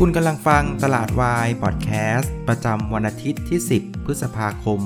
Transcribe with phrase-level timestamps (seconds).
[0.00, 4.80] คุณกำลังฟังตลาดวายพอดแคสต์ประจำวันอาทิตย์ที่ 10 พฤษภาคม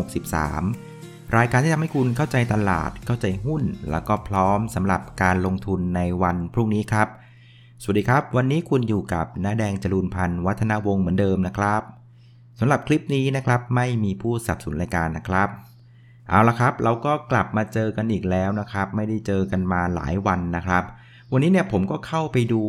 [0.00, 7.08] 2563 รายการที่ทำให้คุณเข้าใจตลาด เข้าใจหุ้น แล้วก็พร้อมสำหรับการลงทุนในวันพรุ่งนี้ครับ
[7.82, 11.82] สวัสดีครับ วันนี้คุณอยู่กับน้าแดงจรูนพันธ์วัฒนาวงศ์เหมือนเดิมนะครับ
[12.58, 15.48] สำหรับคลิปนี้นะครับไม่มีผู้สับสนรายการนะครับ
[16.28, 20.84] เอาละครับ เราก็กลับมาเจอกันอีกแล้วนะครับ ไม่ได้เจอกันมาหลายวันนะครับ
[21.32, 22.62] วันนี้เนี่ยผมก็เข้าไปดู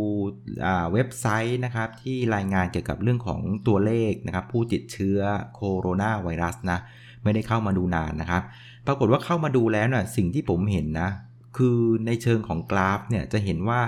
[0.93, 5.19] เว็บไซต์นะครับที่รายงานเกี่ยวกับเรื่องของตัวเลขนะครับผู้ติดเชื้อ
[5.53, 6.79] โคโรนาไวรัสนะ
[7.23, 8.43] ไม่ได้เข้ามาดูนานนะครับ
[8.87, 11.09] ปรากฏว่าเข้ามาดูแล้วนะ่ะสิ่งที่ผมเห็นนะ
[11.57, 13.81] คือในเชิงของกราฟเนี่ยจะเห็นว่า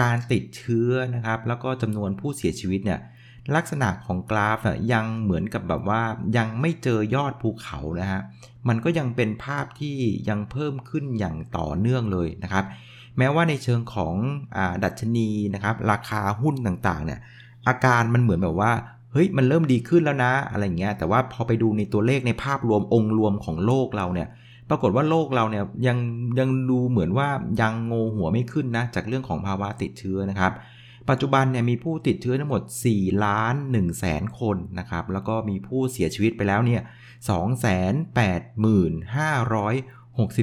[0.00, 3.00] การติดเชื้อนะครับแล้วก็จำนวนผู้เสียชีวิตเนี่ย
[3.56, 4.58] ลักษณะของกราฟ
[4.92, 6.02] ยังเหมือนกับแบบว่า
[6.36, 8.20] ยังไม่เจอยอดภูเขานะฮะ
[8.68, 9.96] มันก็ยังเป็นภาพที่
[10.28, 12.64] ยังเพิ่มขึ้นอย่างต่อเนื่องเลยนะครับ
[13.18, 14.14] แม้ว่าในเชิงของ
[14.56, 17.20] อดัชนีนะครับราคาหุ้นต่างๆเนี่ย
[17.68, 18.72] อาการมันเหมือนแบบว่า
[19.12, 24.28] เฮ้ยมันเริ่มดีขึ้นแล้วนะอะไรเงี้ยแต่ว่าพอไปดูในตัวเลขในภาพรวมองค์รวมของโลกเราเนี่ย
[24.70, 25.98] ปรากฏว่าโลกเราเนี่ยยัง
[26.38, 27.28] ยังดูเหมือนว่า
[27.60, 30.52] ยังโงหัวไม่ขึ้นนะจากเรื่องของภาวะติดเชื้อนะครับ
[31.10, 36.82] ปัจจุบันเนี่ยมีผู้ติดเชื้อทั้งหมด 4 ล้าน1แสนคนนะครับแล้วก็มีผู้เสียชีวิตไปแล้วเนี่ย
[37.26, 37.64] 2 8
[39.16, 39.46] 5 5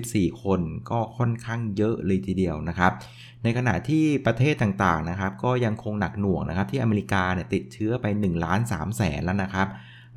[0.01, 2.91] 64 คนก็ค่อนข้างเยอะเลยทีเดียวนะครับ
[3.43, 9.67] ในขณะที่ประเทศต่างๆนะครับ ก็ยังคงหนักหน่วงนะครับ ที่อเมริกาเนี่ยติดเชื้อไป1ล้าน3แสนแล้วนะครับ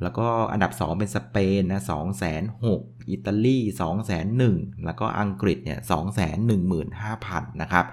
[0.01, 2.43] แล้วก็อันดับ 2 เป็นสเปนนะ2แสน
[2.77, 4.27] 6อิตาลี2แสน
[4.57, 6.37] 1แล้วก็อังกฤษเนี่ย2แสน
[6.99, 7.85] 15,000นะครับ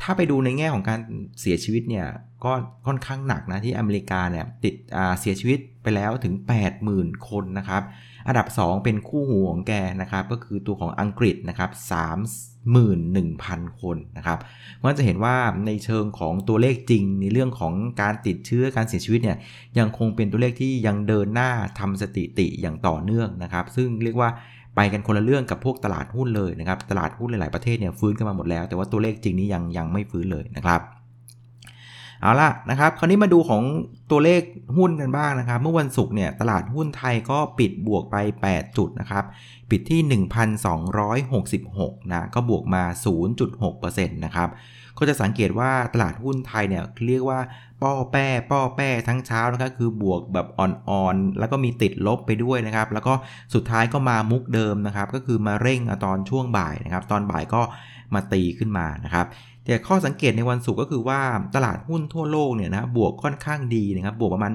[0.00, 1.00] ถ้าไปดูในแง่ของการ
[1.40, 2.06] เสียชีวิตเนี่ย
[2.44, 2.52] ก็
[2.86, 4.74] ค่อนข้างหนักนะที่อเมริกาเนี่ยติด
[5.20, 6.34] เสียชีวิตไปแล้วถึง
[6.80, 7.82] 80,000 คนนะครับ
[8.26, 11.70] อันดับ 2 เป็นคู่หูของแกนะครับ ก็คือตัวของอังกฤษนะครับ
[12.94, 14.38] 31,000 คนนะครับ
[14.82, 19.38] มันจะเห็นว่าในเชิงของตัวเลขจริงในเรื่องของการติดเชื้อการเสียชีวิตเนี่ย
[19.78, 24.30] ยังคงเป็นตัวเลขที่ยังเดินหน้าทำสถิติอย่างต่อเนื่องนะครับ ซึ่งเรียกว่า
[24.80, 30.80] ไปกันคนละเรื่องกับพวกตลาดหุ้นเลยนะครับ ตลาดหุ้นหลาย ๆ ประเทศเนี่ยฟื้นกันมาหมดแล้ว แต่ว่าตัวเลขจริงนี้ยังยังไม่ฟื้นเลยนะครับ
[32.22, 33.62] เอาละนะครับ คราวนี้มาดูของ
[34.10, 34.42] ตัวเลข
[34.76, 38.16] หุ้นกันบ้างนะครับ เมื่อวันศุกร์เนี่ยตลาดหุ้นไทยก็ปิดบวกไป
[38.50, 39.24] 8 จุดนะครับ
[39.70, 40.00] ปิดที่
[40.92, 42.82] 1,266 นะ ก็บวกมา
[43.44, 44.48] 0.6%นะครับ
[44.98, 47.38] ก็จะสังเกตว่าตลาดหุ้นไทยเนี่ยเรียกว่า
[47.82, 53.12] ป้อแป้ป้อแป้ทั้งเช้านะครับคือบวกแบบอ่อนๆ แล้วก็มีติดลบไปด้วยนะครับ แล้วก็
[53.54, 57.62] สุดท้ายก็มามุกเดิมนะครับ ก็คือมาเร่งตอนช่วงบ่ายนะครับ ตอนบ่ายก็
[58.14, 59.28] มาตีขึ้นมานะครับ
[59.64, 61.20] แต่ข้อสังเกตในวันศุกร์ก็คือว่า
[61.54, 64.52] ตลาดหุ้นทั่วโลกเนี่ยนะบวกค่อนข้างดีนะครับบวกประมาณ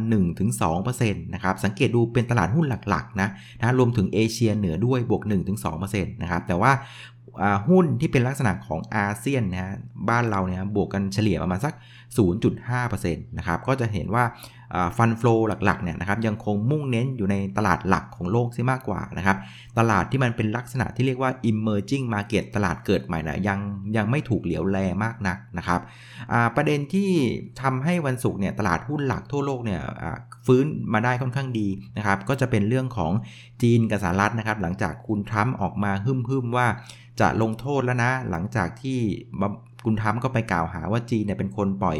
[0.51, 5.23] 1-2%นะครับสังเกตดูเป็นตลาดหุ้นหลักๆนะนะรวมถึงเอเชียเหนือด้วยบวก
[5.67, 6.71] 1-2%นะครับแต่ว่า
[7.69, 9.73] หุ้นที่เป็นลักษณะของอาเซียนนะฮะ
[10.09, 11.73] บ้านเราเนี่ยบวกกันเฉลี่ยประมาณสัก
[12.55, 14.23] 0.5%นะครับก็จะเห็นว่า
[14.97, 15.33] ฟันฟลู
[15.65, 19.37] หลักๆเนี่ยนะครับยังคงมุ่งเน้นอยู่ในตลาดหลักของโลกซะมากกว่านะครับ
[19.79, 23.59] ตลาดที่มันเป็นลักษณะที่เรียกว่า emerging market ตลาดเกิดใหม่นะยัง
[23.97, 25.81] ยังไม่ถูกเหลียวแลมากนักนะครับ
[26.55, 27.09] ประเด็นที่
[27.61, 29.81] ทำให้วันศุกร์เนี่ยตลาดหุ้นหลักทั่วโลกเนี่ย
[30.45, 31.67] ฟื้นมาได้ค่อนข้างดี
[31.97, 33.11] นะครับก็จะเป็นเรื่องของ
[33.61, 36.67] จีนกับสหรัฐนะครับหลังจากคุณทรัมป์ออกมาหึ่มๆว่า
[37.19, 38.99] จะลงโทษแล้วนะหลังจากที่
[39.85, 41.97] คุณทรัมป์ก็ไปกล่าวหาว่าจีนเนี่ยเป็นคนปล่อย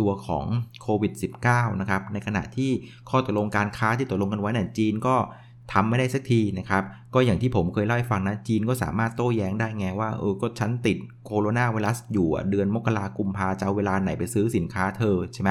[0.00, 0.44] ตัวของ
[0.82, 1.12] โควิด
[1.46, 2.70] -19 นะครับ ในขณะที่
[3.10, 5.16] ข้อตกลงการค้าที่ตกลงกันไว้เนี่ยจีนก็
[5.74, 6.82] ทำไม่ได้สักทีนะครับ
[7.14, 15.50] ก็อย่างที่ผมเคยเล่าให้ฟังนะ จีนก็สามารถโต้แย้งได้ไงว่าเออก็ฉันติดโคโรนาไวรัสอยู่เดือนมกรากุมภาจะเอาเวลาไหนไปซื้อสินค้าเธอใช่ไหม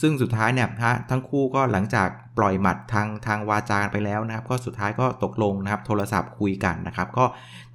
[0.00, 2.08] ซึ่งสุดท้ายเนี่ยฮะทั้งคู่ก็หลังจาก
[2.38, 7.24] ปล่อยหมัดทางทางวาจาไปแล้วนะครับ ก็สุดท้ายก็ตกลงนะครับ โทรศัพท์คุยกันนะครับ ก็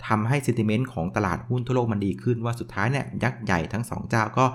[0.08, 4.46] ทำให้ซิติเมนต์ของตลาดหุ้นทั่วโลกมันดีขึ้นว่าสุดท้ายเนี่ยยักษ์ใหญ่ทั้ง2เจ้าก็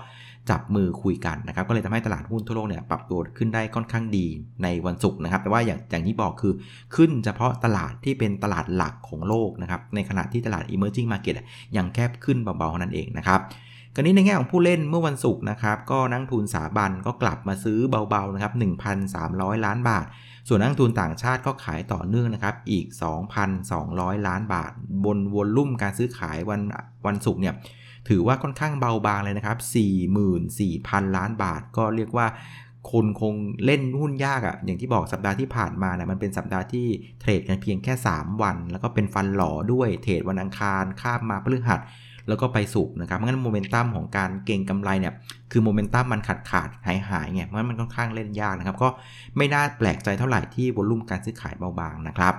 [0.51, 4.27] จับมือคุยกันนะครับก็เลยทำให้ตลาดหุ้นทั่วโลกเนี่ยปรับตัวขึ้นได้ค่อนข้างดี
[4.63, 6.53] ในวันศุกร์นะครับ แต่ว่าอย่างอย่างที่บอกคือ
[6.97, 11.37] ขึ้นเฉพาะตลาดที่เป็นตลาดหลักของโลกนะครับในขณะที่ตลาด emerging market
[11.77, 13.41] ยังแคบขึ้นเบาๆนั่นเองนะครับ
[13.95, 18.53] กันนี้ในแง่ของผู้เล่นเมื่อวันศุกร์นะครับก็นักทุนสถาบันก็กลับมาซื้อเบาๆนะครับ
[19.09, 20.07] 1,300 ล้านบาท
[20.49, 22.87] ส่วนนักทุนต่างชาติก็ขายต่อเนื่องนะครับอีก
[23.57, 24.73] 2,200 ล้านบาท
[25.05, 26.61] บนวอลลุ่มการซื้อขายวัน
[27.07, 27.55] วันศุกร์เนี่ย
[28.09, 29.59] ถือว่าค่อนข้างเบาบางเลยนะครับ
[30.37, 32.27] 44,000 ล้านบาท ก็เรียกว่า
[32.93, 36.87] คนคงเล่นหุ้นยากอะ่ะ อย่างที่บอกสัปดาห์ที่ผ่านมานะมันเป็นสัปดาห์ที่
[37.21, 41.81] เทรดกันเพียงแค่ 3 วัน แล้วก็เป็นฟันหล่อด้วยเทรดวันอังคารข้ามมาพฤหัส
[42.29, 45.15] แล้วก็ไปสุกนะครับงั้นโมเมนตัมของการเก่งกำไรเนี่ย
[45.53, 48.89] คือโมเมนตัมมันขาดขาดหายหายไงเพราะมันค่อนข้างเล่นยากนะครับ ก็
[49.37, 52.35] ไม่น่าแปลกใจเท่าไหร่ที่วอลุ่มการซื้อขายเบาบางนะครับ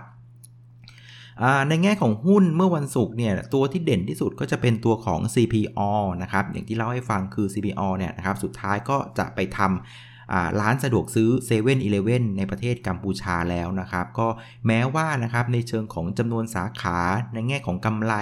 [1.69, 5.91] ในแง่ของหุ้นเมื่อวันศุกร์เนี่ยตัวที่เด่นที่สุดก็จะเป็นตัวของ CPO
[6.21, 10.10] นะครับอย่างที่เล่าให้ฟังคือ CPO เนี่ยนะครับสุดท้ายก็จะไปทำ
[10.59, 14.27] ร้านสะดวกซื้อ7 e เ e ่ e อในประเทศกัมพูชาแล้วนะครับ ก็
[14.67, 16.97] แม้ว่านะครับในเชิงของจำนวนสาขา
[17.33, 18.13] ในแง่ของกำไร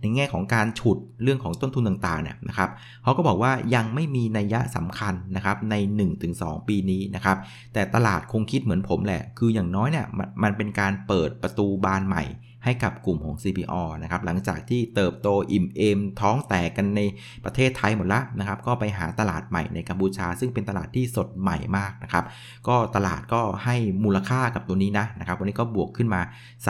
[0.00, 2.70] ในแง่ของการฉุดเรื่องของต้นทุนต่างๆเนี่ยนะครับ
[3.02, 5.74] เขาก็บอกว่ายังไม่มีนัยยะสำคัญนะครับใน
[6.22, 7.36] 1-2 ปีนี้นะครับ
[7.72, 10.06] แต่ตลาดคงคิดเหมือนผมแหละ คืออย่างน้อยเนี่ย
[10.42, 12.24] มันเป็นการเปิดประตูบานใหม่
[12.66, 17.00] ให้กับกลุ่มของ CPO นะครับหลังจากที่เติบโตอิ่มเอม ท้องแตกกันใน
[17.44, 22.24] ประเทศไทยหมดละนะครับก็ไปหาตลาดใหม่ในกัมพูชา ซึ่งเป็นตลาดที่สดใหม่มากนะครับ
[22.68, 26.20] ก็ตลาดก็ให้มูลค่ากับตัวนี้นะนะครับวันนี้ก็บวกขึ้นมา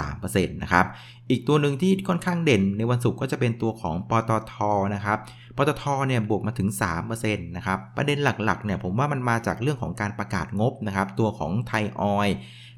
[0.07, 0.87] 3%นะครับ
[1.31, 4.55] อีกตัวหนึ่งที่ค่อนข้างเด่นในวันศุกร์ก็จะเป็นตัวของปตท
[4.95, 5.19] นะครับ
[5.57, 6.69] ปตทเนี่ยบวกมาถึง
[7.07, 12.31] 3%นะครับประเด็นหลักๆเนี่ยผมว่ามันมาจากเรื่องของการประกาศงบนะครับตัวของไทยออย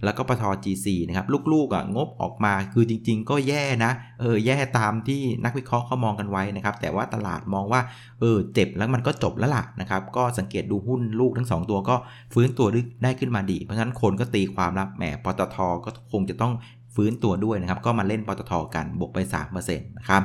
[0.05, 7.81] แล้วก็ปท GC นะครับลูกๆอะงบออกมาคือจริง ๆ ก็แย่นะเออแย่ตามที่นักวิเคราะห์เขามองกันไว้นะครับแต่ว่าตลาดมองว่า
[8.21, 11.97] เออเจ็บแล้วมันก็จบแล้วล่ะนะครับก็สังเกตดูหุ้นลูกทั้ง 2 ตัวก็
[12.33, 12.67] ฟื้นตัว
[13.03, 16.53] ได้ขึ้นมาดี เพราะฉะนั้นคนก็ตีความรับแหมปตทก็คงจะต้อง
[16.99, 19.19] ฟื้นตัวด้วยนะครับ ก็มาเล่นปตทกันบวกไป
[19.49, 20.23] 3%นะครับ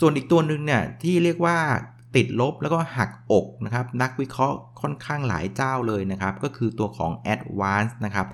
[0.00, 1.58] ส่วนอีกตัวหนึ่งเนี่ยที่เรียกว่า
[2.16, 8.26] ติดลบแล้วก็หักอกนะครับ นักวิเคราะห์ค่อนข้างหลายเจ้าเลยนะครับ ก็คือตัวของ Advance นะครับ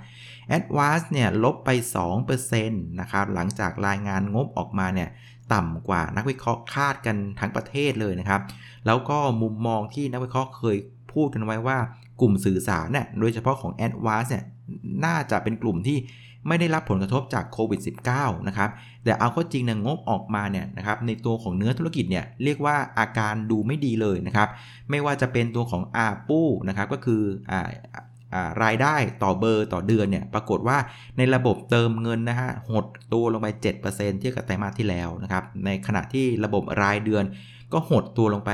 [0.57, 1.69] Advance เนี่ยลบไป
[2.15, 5.09] 2%นะครับ หลังจากรายงานงบออกมาเนี่ย
[5.53, 8.41] ต่ำกว่านักวิเคราะห์คาดกันทั้งประเทศเลยนะครับ
[8.85, 10.77] แล้วก็มุมมองที่นักวิเคราะห์เคย
[11.13, 11.77] พูดกันไว้ว่า
[12.21, 14.45] กลุ่มสื่อสารเนี่ยโดยเฉพาะของ Advance เนี่ย
[15.05, 15.97] น่าจะเป็นกลุ่มที่
[16.47, 17.79] ไม่ได้รับผลกระทบจากโควิด
[18.13, 18.69] -19 นะครับ
[19.03, 24.49] แต่เอาข้าจริงนะงบออกมาเนี่ยนะครับในตัวของเนื้อธุรกิจเนี่ยเรียกว่าอาการดูไม่ดีเลยนะครับ
[24.89, 27.21] ไม่ว่าจะเป็นตัวของอาปู้นะครับก็คือ
[28.63, 30.77] รายได้ต่อเบอร์ต่อเดือนเนี่ยปรากฏว่า
[31.17, 33.47] ในระบบเติมเงินนะฮะหดตัวลงไป
[33.83, 37.25] 7%เทียบกับไตรมาสที่แล้วนะครับในขณะที่ระบบรายเดือน
[37.73, 38.49] ก็หดตัวลงไป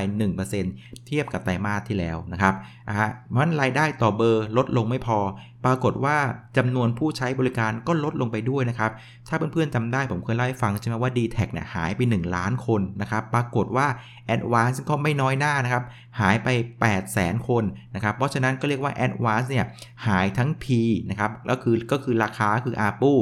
[0.52, 2.54] 1%เทียบกับไตรมาสที่แล้วนะครับ
[2.90, 5.20] นะฮะเพราะรายได้ต่อเบอร์ลดลงไม่พอ
[5.66, 6.18] ปรากฏว่า
[6.58, 8.92] จำนวนผู้ใช้บริการก็ลดลงไปด้วยนะครับ
[9.30, 13.88] ถ้าเพื่อนๆจำได้ผมเคยเล่าให้ฟังใช่ไหมว่า d t แทเนี่ยหายไป 1 ล้านคนนะครับ ปรากฏว่า
[14.36, 15.84] Advance ก็ไม่น้อยหน้านะครับ
[16.20, 17.64] หายไป 8 0 0แสนคน
[17.96, 19.66] นะครับ เพราะฉะนั้นก็เรียกว่า Advance เนี่ย
[20.08, 20.66] หายทั้ง P
[21.10, 23.14] นะครับก็คือก็คือราคาคือ ARPU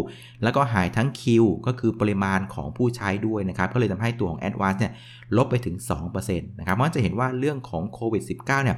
[0.44, 1.24] แล้วก็หายทั้ง Q
[1.68, 4.94] ก็คือปริมาณของผู้ใช้ด้วยนะครับ ก็เลยทำให้ตัวของ Advance เนี่ย
[5.38, 5.76] ลบไปถึง
[6.14, 8.78] 2%นะครับมันจะเห็นว่าเรื่องของโควิด -19 เนี่ย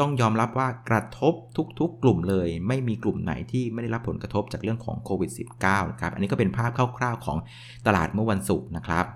[0.00, 1.34] ต้องยอมรับว่ากระทบ
[1.80, 5.30] ทุกๆ กลุ่มเลย ไม่มีกลุ่มไหนที่ไม่ได้รับผลกระทบจากเรื่องของโควิด
[5.62, 7.38] -19 นะครับ อันนี้ก็เป็นภาพคร่าวๆของ
[7.86, 9.06] ตลาดเมื่อวันศุกร์นะครับ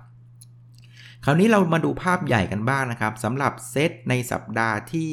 [1.25, 5.11] คราวนี้เรามาดูภาพใหญ่กันบ้างนะครับสำหรับเซตในสัปดาห์ที่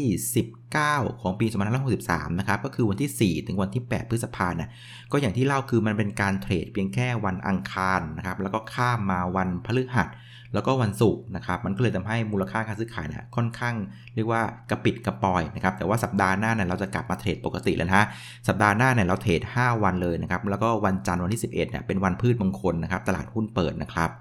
[0.77, 1.47] 19 ของปี
[1.93, 4.71] 2563 นะครับ ก็คือวันที่ 4 ถึงวันที่ 8 พฤษภาคมนะ
[5.13, 10.09] ก็อย่างที่เล่าคือมันเป็นการเทรดเพียงแค่วันอังคารนะครับ แล้วก็ข้ามมาวันพฤหัส
[10.57, 13.75] แล้วก็วันศุกร์นะครับมันก็เลยทำให้มูลค่าการซื้อขายนะค่อนข้าง
[14.15, 18.07] เรียกว่ากระปิดกระปอยนะครับแต่ว่าสัปดาห์หน้าเนี่ยเราจะกลับมาเทรดปกติแล้วนะ
[18.49, 24.13] สัปดาห์หน้าเนี่ยเราเทรด 5 วันเลยนะครับแล้วก็วันจันทร์วันที่ 11เนี่ยเป็นวันพืชมงคลนะครับตลาดหุ้นเปิดนะครับ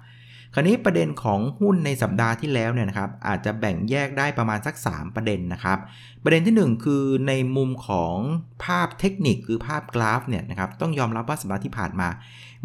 [0.54, 5.78] คราวนี้ประเด็นของหุ้นในสัปดาห์ที่แล้วเนี่ยนะครับอาจจะแบ่งแยกได้ประมาณสัก 3 ประเด็นนะครับ
[6.24, 8.16] ประเด็นที่ 1 คือในมุมของ
[8.64, 12.08] ภาพเทคนิคคือภาพกราฟเนี่ยนะครับต้องยอมรับว่าสัปดาห์ที่ผ่านมา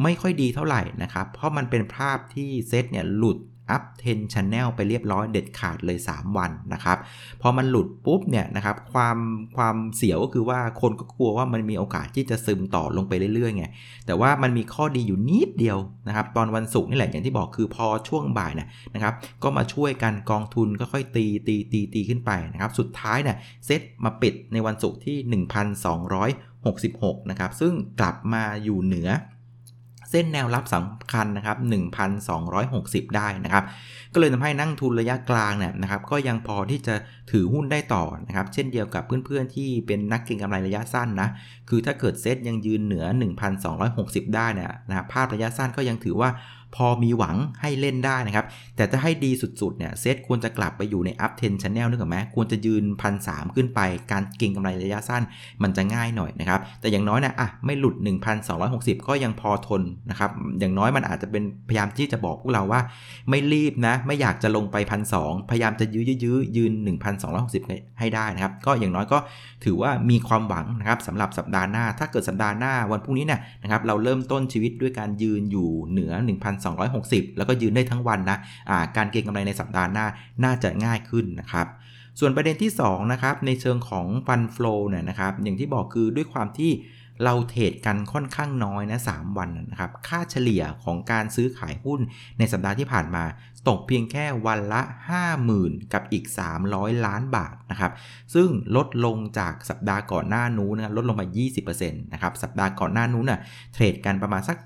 [0.04, 3.38] ไม่ค่อยดีเท่าไหร่นะครับเพราะมันเป็นภาพที่เซตเนี่ยหลุด
[3.72, 6.98] อัพ10 Channel ไปเรียบร้อยเด็ดขาดเลย 3 วันนะครับ
[7.42, 9.18] พอมันหลุดปุ๊บเนี่ยนะครับความ
[9.58, 13.66] ความเสียวก็คือว่าคนก็กลัวว่ามันมีโอกาสที่จะซึมต่อลงไปเรื่อยๆไง
[14.06, 19.14] แต่ว่ามันมีข้อดีอยู่นิดเดียวนะครับ ตอนวันศุกร์นี่แหละอย่างที่บอกคือพอช่วงบ่ายนะนะครับ
[19.44, 25.18] ก็มาช่วยกันกองทุนก็ค่อยตีตีตีตีขึ้นไปนะครับสุดท้ายเนี่ยเซตมาปิดในวันศุกร์ที่
[26.20, 29.10] 1,266 นะครับ ซึ่งกลับมาอยู่เหนือ
[30.12, 31.58] เส้นแนวรับสำคัญนะครับ
[32.38, 33.64] 1,260 ได้นะครับ
[34.14, 36.96] ก็เลยทำให้นั่งทุนระยะกลางเนี่ยนะครับก็ยังพอที่จะ
[37.32, 41.30] ถือหุ้นได้ต่อนะครับ เช่นเดียวกับเพื่อนๆที่เป็นนักเก็งกำไรระยะสั้นนะ
[41.70, 43.06] คือถ้าเกิดเซตยังยืนเหนือ
[43.70, 46.30] 1,260 ได้เนี่ยนะครับภาพระยะสั้นก็ยังถือว่า
[46.76, 53.80] พอมีหวังให้เล่นได้นะครับ แต่ถ้าให้ดีสุดๆเนี่ยเซตควรจะกลับไปอยู่ใน up 10 channel นึกออกไหมควรจะยืนพันสขึ้นไป
[54.12, 55.24] การเก็งกำไรระยะสั้น
[55.64, 57.96] มันจะง่ายหน่อยนะครับ แต่อย่างน้อยนะอะไม่หลุด
[58.52, 62.82] 1,260 ก็ยังพอทนนะครับอย่างน้อยมันอาจจะเป็นพยายามที่จะบอกพวกเราว่า
[63.30, 65.14] ไม่รีบนะ ไม่อยากจะลงไปพันส
[65.50, 66.72] พยายามจะยื้อยื้อยืน
[67.36, 69.18] 1,260 ให้ได้นะครับ ก็อย่างน้อยก็
[69.66, 76.28] ถือว่ามีความหวังนะครับสำหรับสัปดาห์หน้า ถ้าเกิดสัปดาห์หน้าวันพรุ่งนี้เนี่ยนะครับเราเริ่มต้นชีวิตด้วยการยืนอยู่เหนือ1
[76.61, 76.61] 2
[76.96, 80.06] 260 แล้วก็ยืนได้ทั้งวันนะะการเก็งกำไรในสัปดาห์หน้า
[80.44, 81.68] น่าจะง่ายขึ้นนะครับ
[82.20, 86.72] ส่วนประเด็นที่2นะครับในเชิงของฟันฟลูเนี่ยนะครับอย่างที่บอกคือด้วยความที่
[87.24, 92.00] เราเทรดกันค่อนข้างน้อยนะ 3 วันนะครับ ค่าเฉลี่ยของการซื้อขายหุ้น
[92.40, 93.24] ในสัปดาห์ที่ผ่านมา
[93.70, 94.82] ตกเพียงแค่วันละ
[95.38, 96.26] 50,000 กับอีก
[96.66, 97.92] 300 ล้านบาทนะครับ
[98.34, 101.28] ซึ่งลดลงจากสัปดาห์ก่อนหน้านู้นนะลดลงมา
[101.66, 103.40] 20%นะครับสัปดาห์ก่อนหน้านู้นน่ะ
[103.74, 104.58] เทรดกันประมาณสัก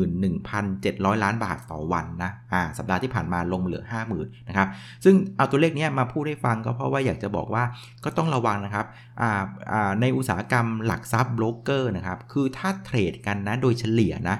[0.00, 3.82] 61,700 ล้านบาทต่อวันนะอ่าสัปดาห์ที่ผ่านมาลงเหลือ
[4.14, 4.68] 50,000นะครับ
[5.04, 7.64] ซึ่งเอาตัวเลขนี้มาพูดให้ฟังก็เพราะว่าอยากจะบอกว่า
[8.04, 8.86] ก็ต้องระวังนะครับ
[9.20, 14.36] อ่าอ่าในอุตสาหกรรมหลักทรัพย์โบรกเกอร์นะครับคือถ้าเทรดกันนะโดยเฉลี่ยนะ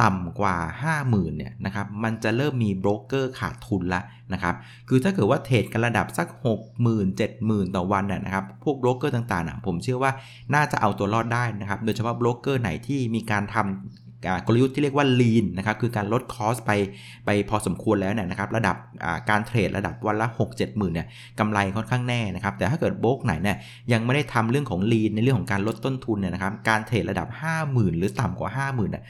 [0.00, 0.56] ต่ำกว่า
[0.92, 4.00] 50,000เนี่ยนะครับมันจะเริ่มมีโบรกเกอร์ขาดทุนละ
[4.32, 4.54] นะครับ
[4.88, 6.28] คือถ้าเกิดว่าเทรดกันระดับสัก
[6.74, 10.12] 60,000 70,000 ต่อวันเนี่ยนะครับพวกโบรกเกอร์ต่างๆนะผมเชื่อว่า
[10.54, 14.11] น่าจะเอาตัวรอดได้นะครับโดยเฉพาะโบรกเกอร์ไหนที่มีการทำ
[14.46, 16.70] กลยุทธ์ที่เรียกว่า lean นะครับคือการลด cost ไป
[17.26, 18.76] ไปพอสมควรแล้วเนี่ยนะครับระดับ
[19.30, 21.06] การเทรดระดับวันละ 6 7หมื่นเนี่ย
[21.38, 23.56] กำไรค่อนข้างแน่นะครับแต่ถ้าเกิดโบรกไหนเนี่ย
[23.92, 27.28] ยังไม่ได้ทำเรื่องของ lean ในเรื่องของการลดต้นทุนเนี่ยนะครับการเทรดระดับ
[27.62, 29.04] 50,000 หรือต่ำกว่า 50,000เนี่ย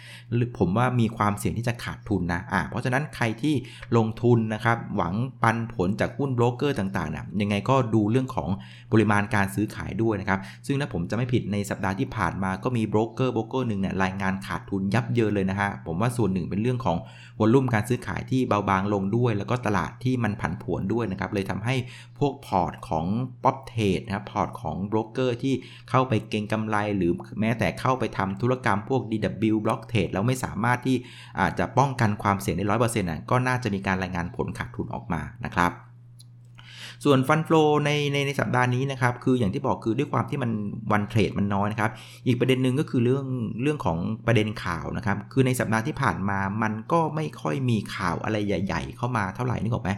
[0.58, 3.54] ผมว่ามีความเสี่ยงที่จะขาดทุนนะอ่าเพราะฉะนั้นใครที่
[3.96, 8.48] ลงทุนนะครับหวังปันผลจากหุ้นโบรกเกอร์ต่างๆเนี่ยยังไงก็ดูเรื่องของ
[8.92, 16.96] ปริมาณการซื้อขายด้วยนะครับซึ่งถ้าผมจำไม่ผิดในสัปดาห์ที่ผ่านมาก็มีโบรกเกอร์โบรกเกอร์หนึ่งเนี่ยรายงานขาดทุนยับเยินเลยนะฮะ ผมว่าส่วนหนึ่งเป็นเรื่องของ
[17.40, 21.74] volume การซื้อขายที่เบาบางลงด้วย แล้วก็ตลาดที่มันผันผวนด้วยนะครับ เลยทำให้
[22.18, 23.06] พวกพอร์ตของ
[23.44, 25.54] prop trade นะครับ พอร์ตของโบรกเกอร์ที่
[25.90, 30.96] เข้าไปเก็งกำไร หรือแม้แต่เข้าไปทำธุรกรรมพวก DW Block Trade แล้วไม่สามารถที่
[31.40, 35.72] อาจจะป้องกันความเสี่ยงได้ร้อยเปอร์เซ็นต์ก็น่าจะมีการรายงานผลขาดทุนออกมานะครับ
[37.04, 40.50] ส่วนฟันฟลอในในในสัปดาห์นี้นะครับ คืออย่างที่บอกคือด้วยความที่มัน
[40.92, 41.90] วันเทรดมันน้อยนะครับ
[42.26, 43.26] อีกประเด็นหนึ่งก็คือเรื่อง
[43.62, 49.90] เรื่องของประเด็นข่าวนะครับ คือในสัปดาห์ที่ผ่านมามันก็ไม่ค่อยมีข่าวอะไรใหญ่ ๆ เข้ามาเท่าไหร่นึกออกไหม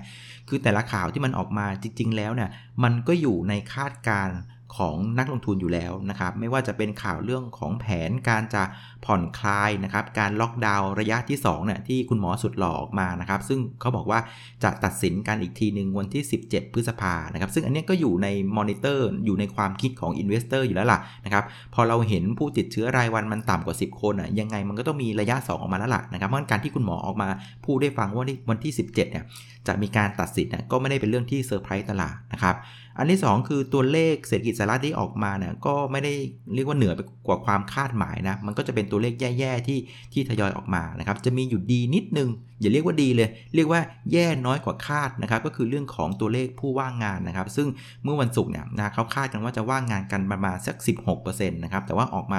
[0.49, 2.50] คือแต่ละข่าวที่มันออกมาจริง ๆ แล้วเนี่ย
[2.84, 4.28] มันก็อยู่ในคาดการณ์
[4.78, 8.62] ของนักลงทุนอยู่แล้วนะครับ ไม่ว่าจะเป็นข่าวเรื่องของแผนการจะ
[9.04, 14.18] ผ่อนคลายนะครับ การล็อกดาวน์ระยะที่2เนี่ยที่คุณหมอสุดหล่อออกมานะครับ ซึ่งเขาบอกว่า
[14.64, 27.28] จะตัดสินกันอีกทีหนึ่งวันที่ 17 พฤษภานะครับ ซึ่งอันนี้ก็อยู่ในมอนิเตอร์อยู่ในความคิดของ investor อยู่แล้วล่ะนะครับ พอเราเห็นผู้ติดเชื้อรายวันมันต่ำกว่า 10 คนอะยังไงมันก็ต้องมีระยะ 2 ออกมาแล้วล่ะนะครับ เพราะการที่คุณหมอออกมา
[27.64, 29.24] พูดได้ฟังว่าวันที่ 17เนี่ย
[29.66, 32.56] จะมีการตัดสินนะก็ไม่ได้เป็นเรื่องที่เซอร์ไพรส์ตลาดนะครับ
[32.98, 36.12] อันที่ 2 คือตัวเลขเศรษฐกิจสหรัฐที่ออกมาเนี่ยก็ไม่ได้
[36.54, 39.78] เรียกว่าเหนือไปกว่าความคาดหมายนะ มันก็จะเป็นตัวเลขแย่ ๆ ที่
[40.12, 42.28] ที่ทยอยออกมานะครับ จะมีอยู่ดีนิดนึง
[42.61, 43.80] อย่าเรียกว่าดีเลย เรียกว่า
[44.12, 47.68] แย่น้อยกว่าคาดนะครับ ก็คือเรื่องของตัวเลขผู้ว่างงานนะครับ ซึ่ง
[48.04, 50.76] เมื่อวันศุกร์เนี่ยนะเขาคาดกันว่าจะว่างงานกันประมาณสัก
[51.14, 52.38] 16%นะครับ แต่ว่าออกมา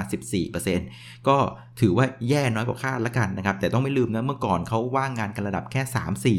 [0.64, 1.38] 14%ก็
[1.82, 5.82] ถือว่าแย่น้อยกว่าคาดละกันนะครับ แต่ต้องไม่ลืมนะ เมื่อก่อนเขาว่างงานกันระดับแค่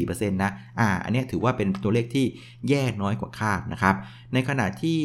[0.05, 2.25] 3-4%นะ อ่า อันนี้ถือว่าเป็นตัวเลขที่
[2.69, 3.95] แย่น้อยกว่าคาดนะครับ
[4.33, 4.99] ในขณะที่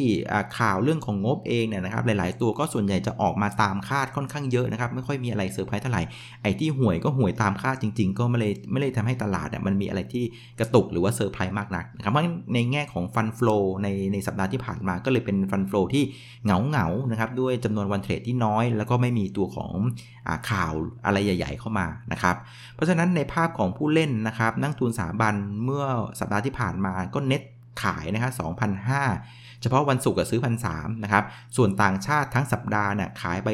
[0.57, 6.03] ข่าวเรื่องของงบเองเนี่ยนะครับหลาย ๆ ตัวก็ส่วนใหญ่จะออกมาตามคาดค่อนข้างเยอะนะครับไม่ค่อยมีอะไรเซอร์ไพรส์เท่าไหร่
[6.41, 10.23] ไอ้ที่ห่วยก็ห่วยตามคาดจริง ๆ ก็ไม่เลยไม่เลยทำให้ตลาดเนี่ยมันมีอะไรที่
[10.59, 16.03] กระตุกหรือว่าเซอร์ไพรส์มากนักนะครับเพราะในแง่ของ fund flow ในในสัปดาห์ที่ผ่านมาก็เลยเป็น fund flow ที่
[16.45, 19.71] เหงาเหงานะครับด้วยจำนวนวันเทรดที่น้อย แล้วก็ไม่มีตัวของ
[20.27, 20.73] อข่าว
[21.05, 22.35] อะไรใหญ่ ๆ เข้ามานะครับ
[22.75, 25.83] เพราะฉะนั้นในภาพของผู้เล่นนะครับนักทุนสถาบันเมื่อ
[26.19, 27.41] สัปดาห์ที่ผ่านมาก็เน็ต
[27.83, 31.23] ขายนะครับ2,500เฉพาะวันศุกร์ซื้อ1,300นะครับ
[31.57, 33.49] ส่วนต่างชาติทั้งสัปดาห์เนี่ยขายไป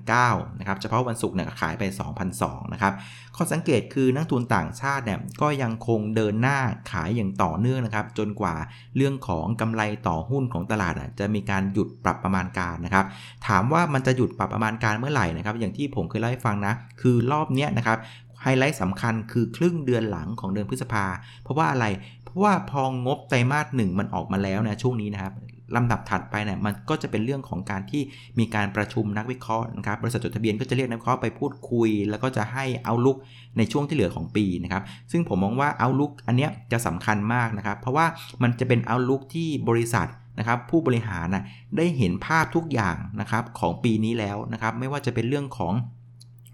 [0.00, 1.82] 8,900นะครับ เฉพาะวันศุกร์เนี่ยขายไป
[2.28, 2.92] 2,200นะครับ
[3.36, 6.58] ข้อสังเกตคือนักทุนต่างชาติเนี่ยก็ยังคงเดินหน้า
[6.92, 8.54] ขายอย่างต่อเนื่องนะครับ จนกว่า
[8.96, 13.06] เรื่องของกำไรต่อหุ้นของตลาดจะมีการหยุดปรับประมาณการนะครับ
[13.46, 17.98] ถามว่ามันจะหยุดปรับประมาณการเมื่อไหร่นะครับ อย่างที่ผมเคยเล่าให้ฟังนะ คือรอบนี้นะครับ
[18.42, 21.04] ไฮไลท์สำคัญคือครึ่งเดือนหลังของเดือนพฤษภา
[21.42, 21.86] เพราะว่าอะไร
[22.24, 25.34] เพราะว่าพองบไตรมาสหนึ่งมันออกมาแล้วนะช่วงนี้นะครับ
[25.76, 28.02] ลำดับถัดไปเนี่ยมันก็จะเป็นเรื่องของการที่
[28.38, 33.16] มีการประชุมนักวิเคราะห์นะครับบริษัทจดทะเบียนก็จะเรียกนักวิเคราะห์ไปพูดคุย แล้วก็จะให้เอาลุก
[33.58, 38.06] ในช่วงที่เหลือของปีนะครับซึ่งผมมองว่าเอาลุกอันเนี้ยจะสำคัญมากนะครับเพราะว่า
[38.42, 41.44] มันจะเป็นเอาลุกที่บริษัทนะครับผู้บริหารนะ
[41.76, 45.72] ได้เห็นภาพทุกอย่างนะครับของปีนี้แล้วนะครับไม่ว่าจะเป็นเรื่องของ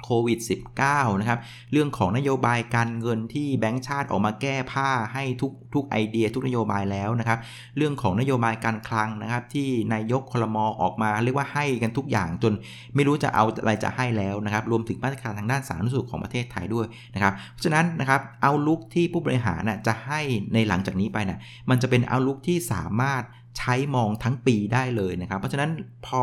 [0.04, 0.38] โควิด
[0.80, 1.38] -19 นะครับ
[1.72, 7.38] เรื่องของนโยบายการเงินที่แบงก์ชาติออกมาแก้ผ้าให้ทุกทุกไอเดียทุกนโยบายแล้วนะครับ
[7.76, 12.52] เรื่องของนโยบายการคลังนะครับ ที่นายกคลมอออกมาเรียกว่าให้กันทุกอย่างจน
[12.94, 20.20] ไม่รู้จะเอาอะไรจะให้แล้วนะครับ รวมถึงมาตรการทางด้านสาธารณสุขของประเทศไทยด้วยนะครับเพราะฉะนั้นนะครับเอาลุกที่ผู้บริหารนะจะให้
[20.54, 21.40] ในหลังจากนี้ไปนะ
[21.70, 23.22] มันจะเป็นเอาลุกที่สามารถ
[23.58, 25.70] ใช้มองทั้งปีได้เลยนะครับ เพราะฉะนั้น
[26.06, 26.20] พอ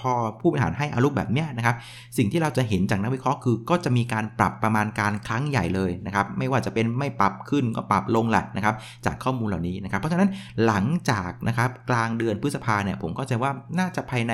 [0.00, 1.76] พอผู้บริหารให้อารุปแบบเนี้ยนะครับ
[2.16, 8.74] สิ่งที่เราจะเห็นจากนักวิเคราะห์คือ ก็จะมีการปรับประมาณการครั้งใหญ่เลยนะครับ ไม่ว่าจะเป็นไม่ปรับขึ้นก็ปรับลงแหละนะครับ
[9.06, 10.28] จากข้อมูลเหล่านี้นะครับ เพราะฉะนั้น
[10.66, 14.32] หลังจากนะครับกลางเดือนพฤษภาเนี่ยผมก็จะว่าน่าจะภายใน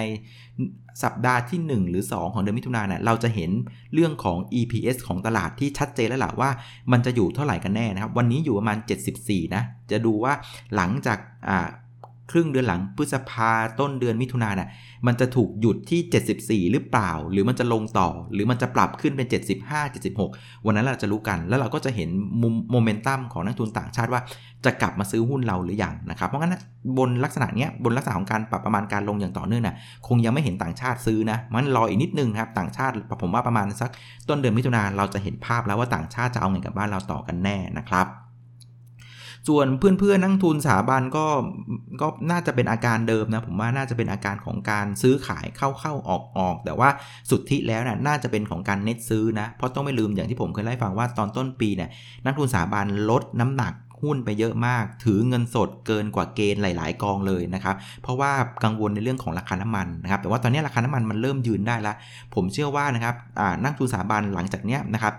[1.04, 3.50] สัปดาห์ที่ 1 หรือ 2 ของเดือนมิถุนายนเนี่ยเราจะเห็น
[3.94, 6.50] เรื่องของ EPS ของตลาดที่ชัดเจนแล้วล่ะว่า
[6.92, 8.78] มันจะอยู่เท่าไหร่กันแน่นะครับ วันนี้อยู่ประมาณ
[9.16, 10.32] 74 นะ จะดูว่า
[10.76, 11.18] หลังจาก
[11.48, 11.68] อ่า
[12.30, 14.68] ครึ่งเดือนหลังพฤษภาต้นเดือนมิถุนายนน่ะ
[15.06, 19.26] มันจะถูกหยุดที่ 74 หรือเปล่า หรือมันจะลงต่อ หรือมันจะปรับขึ้นเป็น
[19.68, 22.08] 75 76 วันนั้นเราจะรู้กัน แล้วเราก็จะเห็น
[22.42, 24.20] มุมโมเมนตัมของนักทุนต่างชาติว่า
[24.64, 26.56] จะกลับมาซื้อหุ้นเราหรืออยังนะครับ เพราะงั้น
[26.98, 29.76] บนลักษณะเนี้ยบนลักษณะของการปรับประมาณการลงอย่างต่อเนื่องนะ
[30.08, 33.90] คงยังไม่เห็นต่างชาติซื้อนะมันรออีกนิดนึงครับต่างชาติผมว่าประมาณสัก
[34.28, 38.06] ต้นเดือนมิถุนาเราจะเห็นภาพแล้วว่าต่างชาติจะเอาเงินกับบ้านเราต่อกันแน่นะครับ
[39.48, 41.26] ส่วนเพื่อนๆนักทุนสถาบันก็
[42.00, 46.88] ก็น่าจะเป็นอาการเดิมนะผมว่าน่าจะเป็นอาการของการซื้อขายเข้าเข้าออกออกแต่ว่า
[47.30, 51.90] สุดที่แล้วนะ่ะน่าจะเป็นของการเน็ตซื้อนะเพราะต้องไม่ลืมอย่างที่ผมเคยเล่าให้ฟังว่าตอนต้นปีเนี่ย
[52.24, 53.72] นักทุนสถาบันลดน้ำหนัก
[54.02, 58.30] หุ้นไปเยอะมาก ถือเงินสดเกินกว่าเกณฑ์หลาย ๆ กองเลยนะครับ เพราะว่า
[58.64, 61.96] กังวลในเรื่องของราคาน้ำมันนะครับ แต่ว่าตอนนี้ราคาน้ำมันมันเริ่มยืนได้แล้ว
[62.34, 63.14] ผมเชื่อว่านะครับ
[63.64, 65.14] นักทุนสถาบันหลังจากนี้นะครับ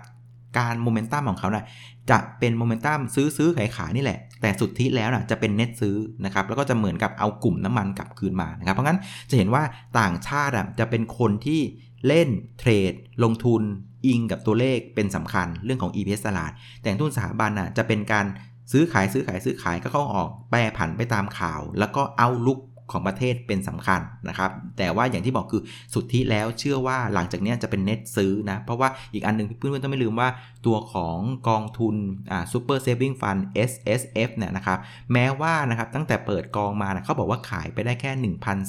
[0.58, 1.64] การโมเมนตัมของเขานะ่ะ
[2.10, 8.98] จะเป็นโมเมนตัมซื้อซื้อขายขายนี่แหละ แต่สุดที่แล้วนะจะเป็นเน็ตซื้อนะครับแล้วก็จะเหมือนกับเอากลุ่มน้ำมันกลับคืนมานะครับเพราะงั้น
[9.30, 9.62] จะเห็นว่า
[10.00, 11.60] ต่างชาติจะเป็นคนที่
[12.06, 12.92] เล่นเทรด
[13.24, 13.62] ลงทุน
[14.06, 18.26] อิงกับตัวเลขเป็นสำคัญเรื่องของ EPS ตลาด แต่ทุนสถาบันน่ะจะเป็นการ
[18.72, 22.58] ซื้อขายซื้อขายซื้อขายก็เข้าออกแปรผันไปตามข่าว แล้วก็เอาลุก
[22.92, 25.62] ของประเทศเป็นสำคัญนะครับ แต่ว่าอย่างที่บอกคือ
[25.94, 30.28] สุดที่แล้วเชื่อว่าหลังจากนี้จะเป็นเน็ตซื้อนะ เพราะว่าอีกอันนึงเพื่อนๆต้องไม่ลืมว่า
[30.66, 31.18] ตัวของ
[31.48, 31.94] กองทุน
[32.30, 33.40] อ่า Super Saving Fund
[33.70, 34.78] S S F เนี่ยนะครับ
[35.12, 38.10] แม้ว่านะครับตั้งแต่เปิดกองมานะเขาบอกว่าขายไปได้แค่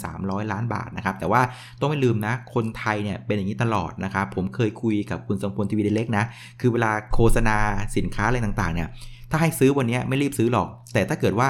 [0.03, 1.41] 1,300 ล้านบาทนะครับ แต่ว่า
[1.79, 6.23] ต้องไม่ลืมนะ คนไทยเนี่ยเป็นอย่างนี้ตลอดนะครับ ผมเคยคุยกับคุณสมพลทีวีเล็กนะ
[6.61, 7.57] คือเวลาโฆษณา
[7.97, 8.89] สินค้าอะไรต่างๆเนี่ย
[9.31, 11.47] ถ้าให้ซื้อวันนี้ไม่รีบซื้อหรอก แต่ถ้าเกิดว่า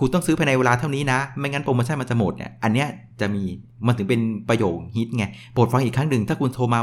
[0.00, 2.88] คุณต้องซื้อภายในเวลาเท่านี้นะ ไม่งั้นโปรโมชั่นมันจะหมดเนี่ย อันเนี้ย
[3.20, 3.44] จะมี
[3.86, 6.80] มันถึงเป็นประโยคฮิตไงโปรดฟังอีกครั้งหนึ่งถ้าคุณโทรมา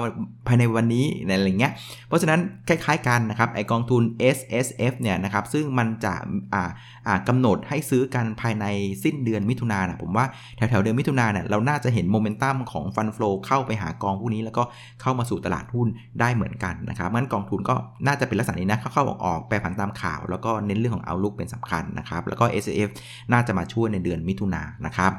[0.48, 1.74] ภายในวันนี้อะไรเงี้ย
[2.08, 4.02] เพราะฉะนั้นคล้ายๆกันนะครับไอกองทุน
[4.36, 6.14] S S F เนี่ยนะครับซึ่งมันจะ
[6.54, 6.64] อ่า
[7.08, 8.66] อ่ากำหนดให้ซื้อกันภายใน
[9.04, 10.26] สิ้นเดือนมิถุนายนผมว่า
[10.58, 14.64] แถวๆเดือนมิถุนายนเราน่าจะเห็นโมเมนตัมของฟันฟลูเข้าไปหากองพวกนี้แล้วก็
[15.02, 15.88] เข้ามาสู่ตลาดหุ้น
[16.20, 22.90] ได้เหมือนกันนะครับงั้นกองทุนก็น่าจะเป็นลักษณะนี้นะเข้าๆออกๆแปรผันตามข่าว แล้วก็เน้นเรื่องของเอาลุกเป็นสำคัญนะครับแล้วก็ S F
[23.32, 25.14] น่าจะมาช่วยในเดือนมิถุนายนนะครับ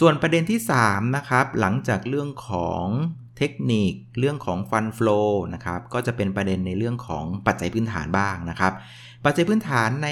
[0.00, 2.84] ส่วนประเด็นที่ 3 นะครับ หลังจากเรื่องของ
[3.38, 5.20] เทคนิค เรื่องของฟันฟลู
[5.54, 8.72] นะครับ ก็จะเป็นประเด็นในเรื่องของปัจจัยพื้นฐานบ้างนะครับ
[9.24, 10.08] ปัจจัยพื้นฐานใน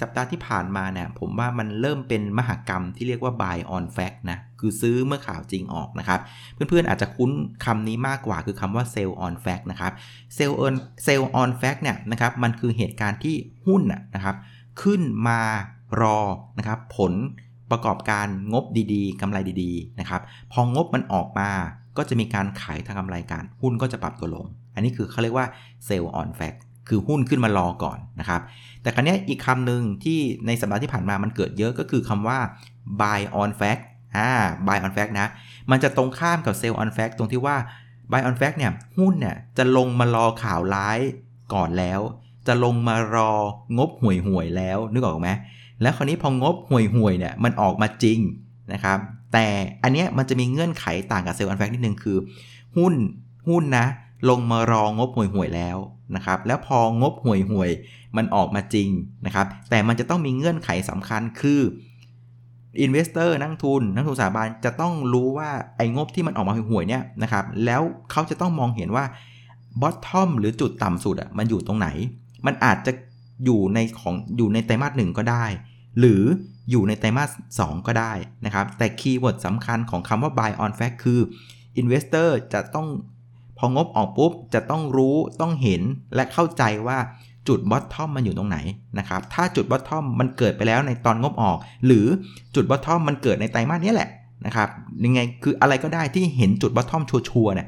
[0.00, 6.20] สัปดาห์ที่ผ่านมาเนี่ยผมว่ามันเริ่มเป็นมหากรรมที่เรียกว่า buy on fact นะ คือซื้อเมื่อข่าวจริงออกนะครับ
[6.54, 7.30] เพื่อนๆอาจจะคุ้น
[7.64, 9.92] คำนี้มากกว่าคือคำว่า sell on fact นะครับ
[10.36, 10.74] sell on
[11.06, 13.82] sell on fact เนี่ยนะครับ มันคือเหตุการณ์ที่หุ้น
[14.14, 14.36] นะครับ
[14.82, 15.40] ขึ้นมา
[16.00, 16.20] รอ
[16.58, 17.14] นะครับผล
[17.70, 20.20] ประกอบการงบดีๆกำไรดีๆนะครับ
[20.52, 21.50] พองบมันออกมา
[21.96, 25.46] ก็จะมีการขายทางกำไรการหุ้นก็จะปรับตัวลง อันนี้คือเขาเรียกว่า
[25.88, 28.40] sell on fact คือหุ้นขึ้นมารอก่อนนะครับ
[28.82, 32.38] แต่ครั้นี้อีกคำหนึ่งที่ในสัปดาห์ที่ผ่านมามันเกิดเยอะก็คือคำว่า
[33.00, 33.82] buy on fact
[34.16, 34.30] อ่า
[34.66, 35.28] buy on fact นะ
[35.70, 37.56] มันจะตรงข้ามกับ sell on fact ตรงที่ว่า
[38.12, 40.98] buy on fact เนี่ยหุ้นเนี่ยจะลงมารอข่าวร้าย
[41.54, 42.00] ก่อนแล้ว
[42.46, 43.32] จะลงมารอ
[43.78, 45.30] งบห่วยห่วยแล้วนึกออกไหม
[45.82, 48.18] แล้วคราวนี้พองบห่วยห่วยเนี่ยมันออกมาจริง
[48.72, 48.98] นะครับ
[49.32, 49.46] แต่
[49.82, 52.16] อันเนี้ยมันจะมีเงื่อนไขต่างกับ sell on fact นิดนึงคือ
[52.76, 52.94] หุ้น
[53.48, 53.86] หุ้นนะ
[54.30, 55.76] ลงมารองบห่วยห่วยแล้ว
[56.16, 57.70] นะครับ แล้วพองบห่วยห่วย
[58.16, 58.88] มันออกมาจริง
[59.26, 61.60] นะครับ แต่มันจะต้องมีเงื่อนไขสำคัญคือ
[62.80, 69.04] investor นักทุน นักทุนสถาบันจะต้องรู้ว่าไอ้งบที่มันออกมาห่วยเนี่ยนะครับ แล้วเขาจะต้องมองเห็นว่า
[69.80, 71.88] bottom หรือจุดต่ำสุดอะมันอยู่ตรงไหน
[72.46, 72.92] มันอาจจะ
[73.44, 75.44] อยู่ในของอยู่ในไตรมาสหนึ่งก็ได้
[75.98, 76.22] หรือ
[76.70, 77.24] อยู่ในไตรมา
[77.58, 78.12] ส 2 ก็ได้
[78.44, 81.20] นะครับ แต่ keyword สำคัญของคำว่า buy on fact คือ
[81.80, 82.86] investor จะต้อง
[83.58, 85.82] พองบออกปุ๊บ จะต้องรู้ต้องเห็น
[86.14, 86.98] และเข้าใจว่า
[87.48, 88.58] จุด bottom มันอยู่ตรงไหน
[88.98, 92.06] นะครับ ถ้าจุด bottom มันเกิดไปแล้วในตอนงบออก หรือ
[92.54, 94.10] จุด bottom มันเกิดในไตรมาสนี้แหละ
[94.46, 94.68] นะครับ
[95.04, 97.66] ยังไงคืออะไรก็ได้ที่เห็นจุด bottom ชัวร์เนี่ย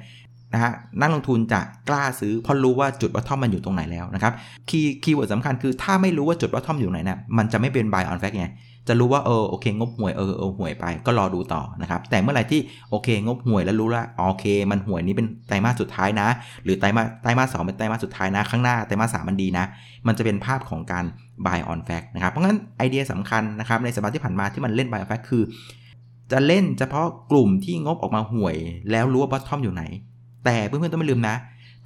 [0.54, 4.32] นะฮะนักลงทุนจะกล้าซื้อเพราะรู้ว่าจุด bottom มันอยู่ตรงไหนแล้วนะครับ
[4.68, 8.48] key keyword สำคัญคือถ้าไม่รู้ว่าจุด bottom อยู่ไหนเนะมันจะไม่เป็น buy on fact ไง
[8.88, 12.60] จะรู้ว่าเออโอเค งบห่วยเออเออห่วยไปก็รอดูต่อนะครับแต่เมื่อไหร่ที่
[12.90, 16.28] โอเค งบห่วยแล้วรู้แล้วโอเค มันห่วยนี้เป็นไตรมาสสองุดท้ายนะ
[16.64, 19.64] หรือไตรมาสไตรมาสสเป็นไตรมาสสุดท้ายนะ ข้างหน้าไตรมาสสามมันดีนะ
[20.06, 21.04] มันจะเป็นภาพของการ
[21.46, 25.42] buy on fact นะครับเพราะงั้นไอเดียสำคัญนะครับในสัปดาห์ที่ผ่านมาที่มันเล่น buy on fact คือ
[26.32, 28.56] จะเล่นเฉพาะกลุ่มที่งบออกมาห่วย
[28.90, 29.84] แล้วรู้ว่า bottom อยู่ไหน
[30.44, 31.36] แต่เพื่อนๆต้องไม่ลืมนะ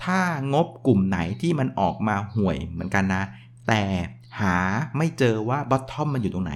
[0.04, 0.18] ถ้า
[0.52, 3.22] งบกลุ่มไหนที่มันออกมาห่วยเหมือนกันนะ
[3.68, 3.82] แต่
[4.40, 4.56] หา
[4.96, 6.52] ไม่เจอว่า bottom มันอยู่ตรงไหน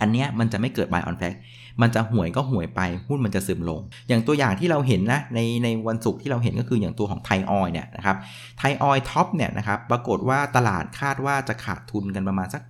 [0.00, 1.38] อันเนี้ยมันจะไม่เกิด buy on fact
[1.82, 8.16] มันจะห่วยก็ห่วยไปหุ้นมันจะซึมลง อย่างตัวอย่างที่เราเห็นนะในในวันศุกร์ที่เราเห็นก็คืออย่างตัวของไทยออยเนี่ยนะครับ
[8.58, 12.62] ไทยออยล์ TOP เนี่ยนะครับปรากฏว่าตลาดคาดว่าจะขาดทุนกันประมาณสัก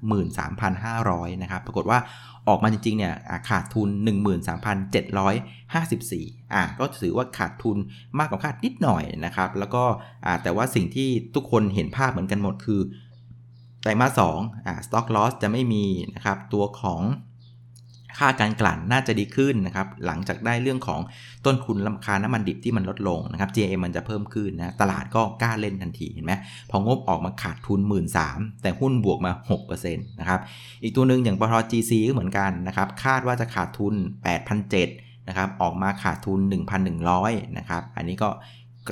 [0.67, 1.99] 13,500นะครับปรากฏว่า
[2.49, 3.15] ออกมาจริงๆเนี่ย
[3.49, 3.89] ขาดทุน
[4.61, 7.77] 13,754อะก็ถือว่าขาดทุน
[8.19, 9.85] มากกว่าคาดนิดหน่อยนะครับ แล้วก็
[10.43, 12.81] แต่ว่าสิ่งที่ทุกคนเห็นภาพเหมือนกันหมดคือ
[13.83, 17.01] ไตรมาสสองอ่าสต็อกลอสจะไม่มีนะครับ ตัวของ
[18.19, 21.01] ค่าการกลั่นน่าจะดีขึ้นนะครับหลังจากได้เรื่องของ
[21.47, 26.33] ต้นทุนราคาน้ำมันดิบที่มันลดลงนะครับ GM มันจะเพิ่มขึ้นนะตลาดก็กล้าเล่นทันทีเห็นไหม
[26.71, 28.07] พองบออกมาขาดทุน 1 3ื่น
[28.63, 29.33] แต่หุ้นบวกมา
[29.67, 30.41] 6%นะครับ
[30.83, 33.95] อีกตัวหนึ่งอย่างปตท GC ก็เหมือนกันนะครับคาดว่าจะขาดทุน
[34.61, 36.41] 8,700นะครับออกมาขาดทุน
[36.99, 38.29] 1,100นะครับอันนี้ก็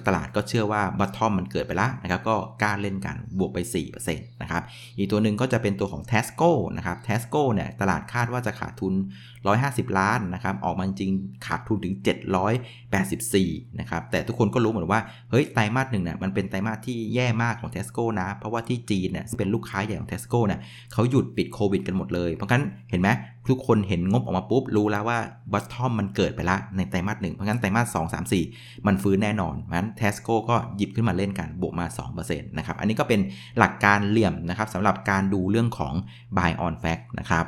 [0.06, 3.58] ตลาดก็เชื่อว่าบัตทอมมันเกิดไปแล้วนะครับก็กล้าเล่นกันบวกไป
[4.04, 4.62] 4%นะครับ
[4.98, 8.94] อีกตัวหนึ่งก็จะเป็นตัวของ t ท s c o นะครับ t ท s c o เนี่ยตลาดคาดว่าจะขาดทุน
[9.48, 11.10] 150 ล้านนะครับออกมาจริง
[11.46, 11.94] ขาดทุนถึง
[13.06, 20.60] 784นะครับแต่ทุกคนก็รู้เหมือนว่าเฮ้ยไตรมาสหนึ่งเนี่ยมันเป็นไตรมาสที่แย่มากของ t ท s c o นะ เพราะว่าที่จีนเนี่ยเป็นลูกค้าใหญ่ของ t ท s c o เนี่ย
[20.92, 23.08] เขาหยุดปิดโควิดกันหมดเลยเพราะงั้นเห็นไหม
[23.48, 25.18] ทุกคนเห็นงบออกมาปุ๊บ รู้แล้วว่า
[25.52, 28.44] บัตทอมมันเกิดไปละในไตรมาสหนึ่งเพราะงั้นไตรมาสสองสามสี่
[28.86, 33.20] มันฟื้นแน่นอนเพราะงั้นเทสโก้ก็หยิบขึ้นมาเล่นกันบวกมา 2%นะครับอันนี้ก็เป็น
[33.58, 35.94] หลักการเหลี่ยมนะครับสำหรับการดูเรื่องของ
[36.36, 37.46] buy on fact นะครับ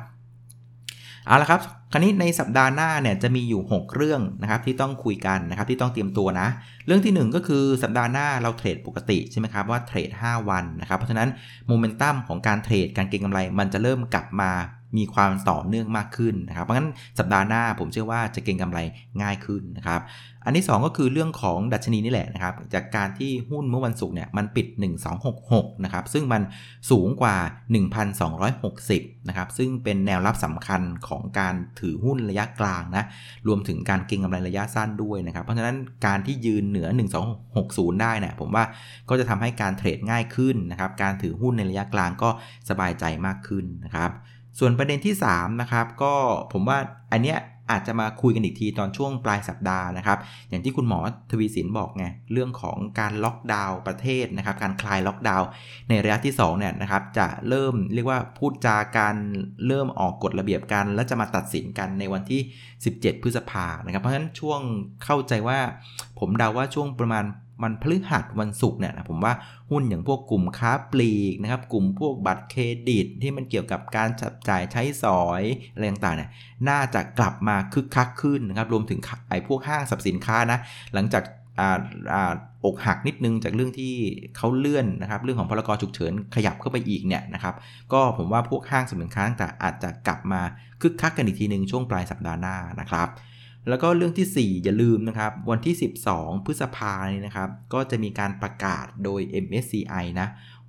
[1.26, 1.60] เอาละครับ
[1.94, 6.48] คราวนี้ในสัปดาห์หน้าเนี่ยจะมีอยู่ 6 เรื่องนะครับที่ต้องคุยกันนะครับที่ต้องเตรียมตัวนะ
[6.86, 11.28] เรื่องที่ 1 ก็คือสัปดาห์หน้าเราเทรดปกติใช่ไหมครับว่าเทรด 5 วันนะครับเพราะฉะนั้น
[11.66, 14.50] โมเมนตัมของการเทรดการเก็งกำไรมันจะเริ่มกลับมา
[14.96, 18.78] มีความต่อเนื่องมากขึ้นนะครับ เพราะงั้นสัปดาห์หน้าผมเชื่อว่าจะเก็งกำไร
[19.22, 20.02] ง่ายขึ้นนะครับ
[20.44, 24.66] อันที่ 2 ก็คือเรื่องของดัชนีนี่แหละนะครับ จากการที่หุ้นเมื่อวันศุกร์เนี่ยมันปิด
[25.24, 26.42] 1266 นะครับ ซึ่งมัน
[26.90, 27.36] สูงกว่า
[28.12, 33.04] 1,260 นะครับ ซึ่งเป็นแนวรับสำคัญของการถือหุ้นระยะกลางนะ
[33.46, 35.76] รวมถึงการเก็งกำไรระยะสั้นด้วยนะครับ เพราะฉะนั้น
[36.06, 36.88] การที่ยืนเหนือ
[37.44, 38.64] 1260 ได้เนี่ยผมว่า
[39.08, 42.30] ก็จะทำให้การเทรดง่ายขึ้นนะครับ การถือหุ้นในระยะกลางก็
[42.68, 44.12] สบายใจมากขึ้นนะครับ
[44.58, 46.14] ส่วนประเด็นที่3นะครับก็
[46.52, 46.78] ผมว่า
[47.12, 47.38] อันเนี้ย
[47.70, 55.48] อาจจะมาคุยกันอีกทีตอนช่วงปลายสัปดาห์นะครับ อย่างที่คุณหมอทวีสินบอกไงเรื่องของการล็อกดาวน์ประเทศนะครับ การคลายล็อกดาวน์
[55.88, 59.16] ในระยะที่2เนี่ยนะครับจะเริ่มเรียกว่าพูดจาการ
[59.66, 62.40] เริ่มออกกฎระเบียบกัน แล้วจะมาตัดสินกันในวันที่
[62.82, 64.60] 17 พฤษภานะครับ เพราะฉะนั้นช่วง
[65.04, 65.58] เข้าใจว่า
[66.18, 67.24] ผมเดาว่าช่วงประมาณ
[67.62, 69.32] มันพฤหัสวันศุกร์เนี่ยผมว่า
[69.70, 76.30] หุ้นอย่างพวกกลุ่มค้าปลีกนะครับ กลุ่มพวกบัตรเครดิตที่มันเกี่ยวกับการจับจ่ายใช้สอยอะไรต่างๆเนี่ย
[76.68, 80.58] น่าจะกลับมาคึกคักขึ้นนะครับ รวมถึงไอ้พวกห้างสรรพสินค้านะ
[80.94, 81.24] หลังจาก
[81.60, 81.78] อ่า
[82.12, 82.32] อ่า
[82.64, 83.92] อกหักนิดนึงจากเรื่องที่
[84.36, 87.54] เขาเลื่อนนะครับ เรื่องของพลกรฉุกเฉินขยับเข้าไปอีกเนี่ยนะครับ
[87.92, 90.40] ก็ผมว่าพวกห้างสรรพสินค้าต่างอาจจะกลับมา
[90.82, 93.08] คึกคักกันอีกทีหนึ่งช่วงปลายสัปดาห์หน้านะครับ
[93.68, 95.74] แล้วก็เรื่องที่ 4 อย่าลืมนะครับ วันที่
[96.10, 100.28] 12 พฤษภาเนี่ยนะครับ ก็จะมีการประกาศโดย MSCI นะ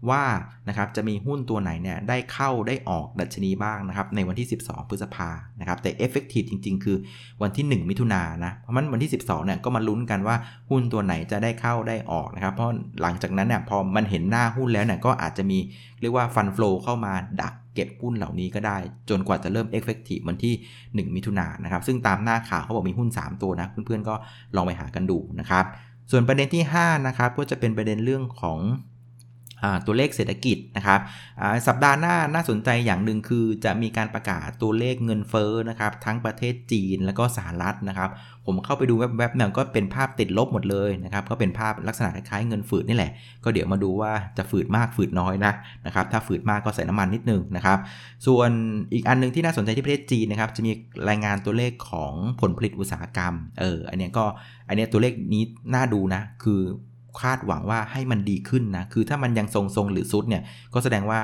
[0.10, 0.24] ว่า
[0.70, 6.98] นะครับจะมีหุ้นตัวไหนเนี่ยได้เข้าได้ออกดัชนีบ้างนะครับในวันที่ 12 พฤษภานะครับแต่ effective จริง ๆ คือ
[7.42, 10.36] วันที่ 1 มิถุนายนนะเพราะมันวันที่ 12เนี่ยก็มาลุ้นกันว่า
[10.70, 15.60] หุ้นตัวไหนจะได้เข้าได้ออกนะครับเพราะหลังจากนั้นเนี่ยพอมันเห็นหน้าหุ้นแล้วเนี่ยก็อาจจะมี
[16.02, 18.78] เรียกว่าฟันฟลูเข้ามาดักเก็บหุ้นเหล่านี้ก็ได้
[19.10, 24.16] จนกว่าจะเริ่ม effective วันที่ 1 มิถุนายนนะครับซึ่งตามหน้าข่าวเขาบอกมีหุ้น 3 ตัวนะเพื่อนๆก็
[24.56, 25.66] ลองไปหากันดูนะครับ
[26.12, 28.60] ส่วนประเด็นที่5นะครับก็จะเป็นประเด็นเรื่องของ
[29.86, 31.00] ตัวเลขเศรษฐกิจนะครับ
[31.68, 38.10] สัปดาห์หน้าน่าสนใจอย่างหนึ่งคือจะมีการประกาศตัวเลขเงินเฟ้อนะครับทั้งประเทศจีนและก็สหรัฐนะครับ
[38.46, 43.12] ผมเข้าไปดูแวบๆเนี่ยก็เป็นภาพติดลบหมดเลยนะครับก็เป็นภาพลักษณะคล้ายๆเงินฝืดนี่แหละ
[43.44, 45.54] ก็เดี๋ยวมาดูว่าจะฝืดมากฝืดน้อยนะ
[45.86, 47.80] นะครับถ้าฝืดมากก็ใส่น้ำมันนิดนึงนะครับ
[48.28, 48.50] ส่วน
[48.94, 50.72] อีกอันนึงที่น่าสนใจที่ประเทศจีนนะครับจะมี
[51.10, 54.26] รายงานตัวเลขของผลผลิตอุตสาหกรรมเอออันนี้ก็
[54.68, 56.62] อันนี้ตัวเลขนี้น่าดูนะคือ
[57.22, 61.22] คาดหวังว่าให้มันดีขึ้นนะ คือถ้ามันยังทรงๆหรือซุดเนี่ย ก็แสดงว่า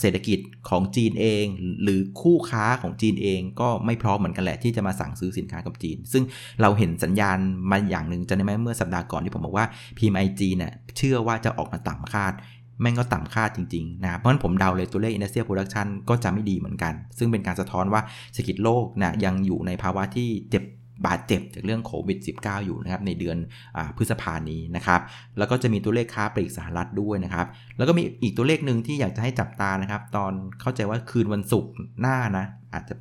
[0.00, 1.44] เศรษฐกิจของจีนเอง
[1.82, 6.24] หรือคู่ค้าของจีนเองก็ไม่พร้อมเหมือนกันแหละที่จะมาสั่งซื้อสินค้ากับจีน ซึ่ง
[6.62, 7.38] เราเห็นสัญญาณ
[7.70, 12.34] มาอย่างหนึ่งจะได้ไหมเมื่อสัปดาห์ก่อนที่ผมบอกว่า PMI จีนเนี่ยเชื่อว่าจะออกมาต่ำคาด
[12.80, 18.00] แม่งก็ต่ำคาดจริงๆนะเพราะฉะนั้นผมเดาเลยตัวเลข Industrial Production ก็จะไม่ดีเหมือนกัน ซึ่งเป็นการสะท้อนว่า
[18.32, 20.64] เศรษฐกิจโลกนะยังอยู่ในภาวะที่เจ็บ
[21.06, 23.36] บาดเจ็บจากเรื่องโควิด -19 อยู่นะครับในเดือน
[23.76, 25.00] อพฤษภานี้นะครับ
[25.38, 32.94] แล้วก็จะมีตัวเลขค้าปลีกสหรัฐด้วยนะครับ แล้วก็มีอีกตัวเลขหนึ่งที่อยากจะให้จับตานะครับ ตอนเข้าใจว่าคืนวันศุกร์หน้านะอาจจะ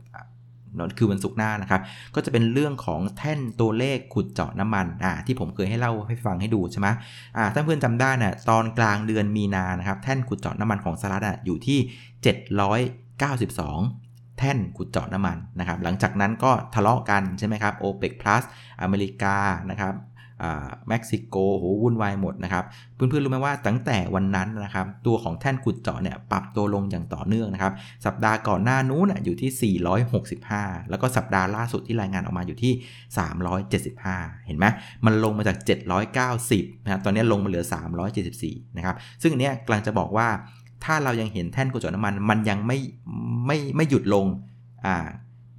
[0.98, 1.82] คือวันศุกร์หน้านะครับ
[2.16, 6.88] ก็จะเป็นเรื่องของแท่นตัวเลขขุดเจาะน้ำมันอ่าที่ผมเคยให้เล่าให้ฟังให้ดูใช่ไหม
[7.38, 11.80] อ่าถ้าเพื่อนจำได้นะ่ะตอนกลางเดือนมีนานะครับแท่นขุดเจาะน้ำมันของสหรัฐอะอยู่ที่
[13.42, 14.11] 792
[14.41, 18.43] แท่นขุดเจาะน้ำมันนะครับ หลังจากนั้นก็ทะเลาะกันใช่ไหมครับ OPEC plus
[18.82, 19.36] อเมริกา
[19.71, 19.95] นะครับ
[20.89, 27.73] เม็กซิโกโหวุ่นวายหมดนะครับ เพื่อนๆ รู้ไหมว่าตั้งแต่วันนั้นนะครับ ตัวของแท่นขุดเจาะเนี่ยปรับตัวลงอย่างต่อเนื่องนะครับ
[28.06, 29.75] สัปดาห์ก่อนหน้านู้นอยู่ที่
[30.32, 32.73] 465 แล้วก็สัปดาห์ล่าสุดที่รายงานออกมาอยู่ที่
[33.60, 34.65] 375 เห็นไหม
[35.06, 35.58] มันลงมาจาก
[36.21, 37.65] 790 นะครับ ตอนนี้ลงมาเหลือ
[38.19, 40.27] 374 นะครับ ซึ่งอันนี้กำลังจะบอกว่า
[40.84, 42.78] ถ้าเรายังเห็นแท่นขุดเจาะน้ำมัน มันยังไม่
[43.48, 44.26] ไม่ไม่หยุดลง
[44.86, 44.96] อ่า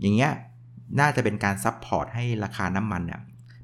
[0.00, 0.32] อย่างเงี้ย
[1.00, 3.20] น่าจะเป็นการซับพอร์ตให้ราคาน้ำมันเนี่ย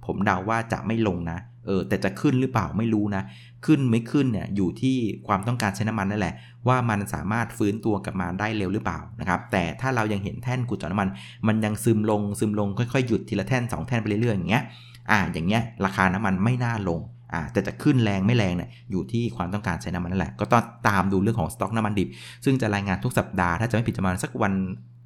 [0.07, 3.23] ผมเดาว่าจะไม่ลงนะเออแต่จะขึ้นหรือเปล่าไม่รู้นะ
[3.67, 6.35] ขึ้นไม่ขึ้นเนี่ยอยู่ที่ความต้องการใช้น้ำมันนั่นแหละ
[6.69, 11.09] ว่ามันสามารถฟื้นตัวกลับมาได้เร็วหรือเปล่านะครับแต่ถ้าเรายังเห็นแท่นกุจอน้ำมัน
[11.49, 14.65] มันยังซึมลงซึมลงค่อยๆหยุดทีละแท่น 2 แท่นไปเรื่อยๆอย่างเงี้ย
[15.11, 17.01] อ่าอย่างเงี้ยราคาน้ำมันไม่น่าลง
[17.33, 22.09] อ่าแต่จะขึ้นแรงไม่แรงเนี่ยอยู่ที่ความต้องการใช้น้ำมันนั่นแหละ ก็ต้องตามดูเรื่องของสต็อกน้ำมันดิบ
[22.45, 24.53] ซึ่งจะรายงานทุกสัปดาห์ ถ้าจะไม่ผิดจะมาสักวัน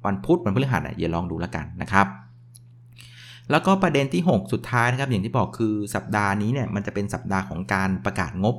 [0.05, 2.07] วันพุธวันพฤหัสอะอย่าลองดูแล้วกันนะครับ
[3.51, 8.55] แล้วก็ประเด็นที่ 6 สุดท้ายนะครับอย่างที่บอกคือสัปดาห์นี้เนี่ยมันจะเป็นสัปดาห์ของการประกาศงบ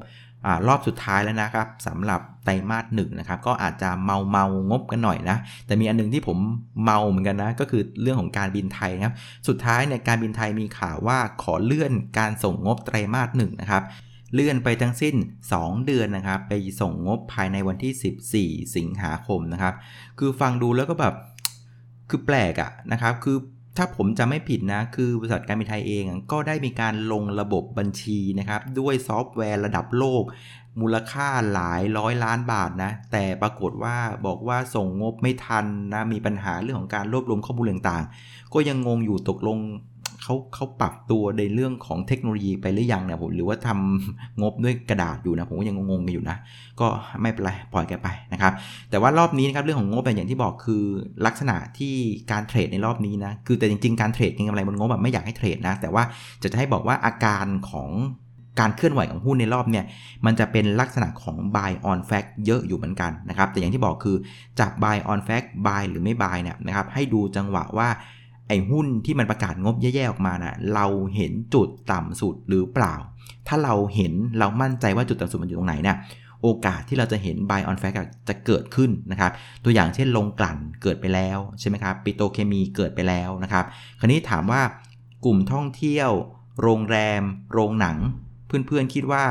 [0.47, 6.39] อรอบสุดท้ายแล้วนะครับสำหรับไตรมาสหนึ่งนะครับก็อาจจะเมาเมางบกันหน่อยนะแต่มีอันนึงที่ผม
[6.85, 9.15] เมาเหมือนกันนะก็คือเรื่องของการบินไทยครับ
[9.49, 13.83] สุดท้ายเนี่ยการบินไทยมีข่าวว่าขอเลื่อนการส่งงบไตรมาสหนึ่งนะครับ
[14.35, 15.15] เลื่อนไปทั้งสิ้น
[15.51, 19.75] 2 เดือนนะครับ ไปส่งงบภายในวันที่ 14 สิงหาคมนะครับ
[20.19, 21.15] คือฟังดูแล้วก็แบบ
[22.11, 23.37] คือแปลกอะนะครับ คือ
[23.77, 30.23] ถ้าผมจะไม่ผิดนะ คือบริษัทการบินไทยเองก็ได้มีการลงระบบบัญชีนะครับ ด้วยซอฟต์แวร์ระดับโลก
[30.81, 39.59] มูลค่าหลายร้อยล้านบาทนะ แต่ปรากฏว่าบอกว่าส่งงบไม่ทันนะ มีปัญหาเรื่องของการรวบรวมข้อมูลต่างๆ ก็ยังงงอยู่ตกลง
[40.25, 46.37] เขาเขาปรับตัวในเรื่องของเทคโนโลยีไปหรือยังเนี่ยผมหรือว่าทำงบด้วยกระดาษอยู่นะผมก็ยังงงๆอยู่นะ
[46.81, 46.87] ก็
[47.21, 48.53] ไม่เป็นไรปล่อยแกไปนะครับ
[48.91, 50.85] แต่ว่ารอบนี้นะครับเรื่องของงบเป็นอย่างที่บอกคือ
[51.27, 51.95] ลักษณะที่
[52.31, 56.03] การเทรดในรอบนี้นะคือแต่จริงๆการเทรดเก็งกำไรบนงบแบบไม่อยากให้เทรดนะ แต่ว่า
[56.43, 57.91] จะจะให้บอกว่าอาการของ
[58.61, 59.85] การเคลื่อนไหวของหุ้นในรอบเนี่ย
[60.27, 64.17] มันจะเป็นลักษณะของ buy on fact เยอะอยู่เหมือนกันนะครับ แต่อย่างที่บอกคือ
[64.61, 67.89] จับ buy on fact buy หรือไม่ buy เนี่ยนะครับ ให้ดูจังหวะว่า
[68.49, 72.95] ไอ้หุ้นที่มันประกาศงบแย่ๆออกมานะ่ะเราเห็นจุดต่ำสุดหรือเปล่า
[73.49, 75.97] ถ้าเราเห็นเรามั่นใจว่าจุดต่ำสุดมันอยู่ตรงไหนเนะี่ย
[76.43, 77.97] โอกาสที่เราจะเห็น buy on fact
[78.29, 79.33] จะเกิดขึ้นนะครับ
[79.65, 83.65] ตัวอย่างเช่นลงกลั่นเกิดไปแล้วใช่ไหมครับปิโตเคมีเกิดไปแล้วนะครับ
[84.01, 84.63] คราวนี้ถามว่า
[85.25, 86.11] กลุ่มท่องเที่ยว
[86.63, 87.97] โรงแรม โรงหนัง
[88.47, 89.25] เพื่อนๆคิดว่า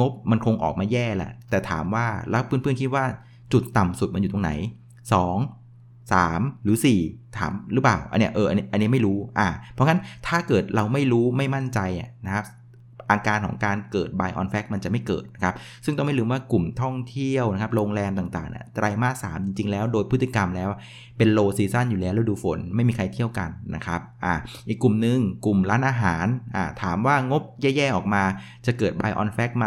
[0.00, 3.04] งบมันคงออกมาแย่แหละแต่ถามว่าแล้วเพื่อนๆคิดว่า
[3.52, 4.52] จุดต่ำสุดมันอยู่ตรงไหน
[5.12, 5.63] 2
[6.12, 11.78] 3 หรือ 4 ถามหรือเปล่า อันเนี้ยเอออันนี้อันนี้ไม่รู้อ่าเพราะงั้นถ้าเกิดเราไม่รู้ไม่มั่นใจ
[12.26, 12.46] นะครับ
[13.10, 20.68] อาการของการเกิด buy on fact มันจะไม่เกิดนะครับ ซึ่งต้องไม่ลืมว่ากลุ่มท่องเที่ยวนะครับ โรงแรมต่างๆเนี่ยไตรมาสสามจริง ๆ แล้วโดยพฤติกรรมแล้ว
[21.18, 24.34] เป็น low season อยู่แล้วฤดูฝนไม่มีใครเที่ยวกันนะครับ อ่า
[24.68, 28.22] อีกกลุ่มหนึ่งกลุ่มร้านอาหาร อ่า ถามว่างบแย่ ๆ ออกมา
[28.66, 29.66] จะเกิด buy on fact ไหม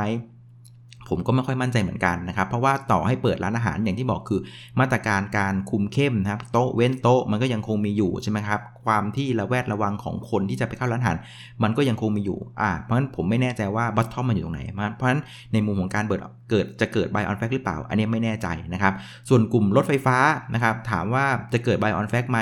[1.10, 4.40] ผมก็ไม่ค่อยมั่นใจเหมือนกันนะครับเพราะว่าต่อให้เปิดร้านอาหารอย่างที่บอกคือ
[4.80, 11.18] มาตรการการคุมเข้มนะครับโต๊ะเว้นโต๊ะมันก็ยังคงมีอยู่ใช่ไหมครับความที่ระแวดระวังของคนที่จะไปเข้าร้านอาหาร
[11.64, 14.62] มันก็ยังคงมีอยู่อ่าเพราะฉะนั้นผมไม่แน่ใจว่าบัตทอมมันอยู่ตรงไหน
[14.96, 15.22] เพราะฉะนั้น
[15.54, 18.94] ในมุมของการเปิดเกิดจะเกิดไบออนแฟกหรือเปล่า อันนี้ไม่แน่ใจนะครับ
[19.30, 20.18] ส่วนกลุ่มรถไฟฟ้า
[20.54, 22.40] นะครับถามว่าจะเกิดไบออนแฟกไหม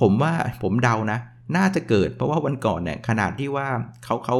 [0.00, 1.18] ผมว่าผมเดานะ
[1.56, 3.68] น่าจะเกิดเพราะว่าวันก่อนเนี่ยขนาดที่ว่า
[4.04, 4.36] เขาเขา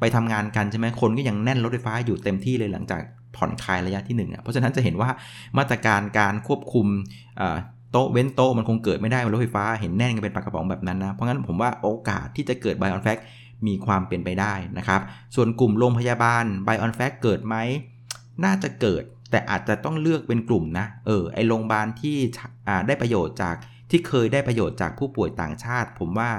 [0.00, 3.02] ไปทำงานกันใช่ไหมคนก็ยังแน่นรถไฟฟ้าอยู่เต็มที่เลยหลังจาก
[3.36, 5.10] ผ่อนคลายระยะที่1นึ่งเพราะฉะนั้นจะเห็นว่า
[5.58, 6.86] มาตรการการควบคุม
[7.92, 13.18] โต๊ะเว้นโต๊ะมันคงเกิดไม่ได้บนรถไฟฟ้าเห็นแน่นกันเป็นปากกระป๋องแบบนั้นนะ เพราะงั้นผมว่าโอกาสที่จะเกิดไบออนแฟก
[13.66, 15.00] มีความเป็นไปได้นะครับ
[15.34, 17.56] ส่วนกลุ่มโรงพยาบาลไบออนแฟกเกิดไหม
[18.44, 22.16] น่าจะเกิดแต่อาจจะต้องเลือกเป็นกลุ่มนะ เออ ไอโรงพยาบาลที่
[22.86, 23.56] ได้ประโยชน์จาก
[23.94, 26.30] ที่เคยได้ประโยชน์จากผู้ป่วยต่างชาติ ผมว่า